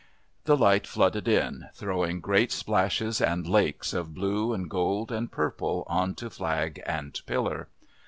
The 0.45 0.57
light 0.57 0.87
flooded 0.87 1.27
in, 1.27 1.65
throwing 1.75 2.21
great 2.21 2.51
splashes 2.51 3.21
and 3.21 3.45
lakes 3.45 3.93
of 3.93 4.15
blue 4.15 4.51
and 4.51 4.67
gold 4.67 5.11
and 5.11 5.31
purple 5.31 5.83
on 5.85 6.15
to 6.15 6.31
flag 6.31 6.81
and 6.87 7.21
pillar. 7.27 7.67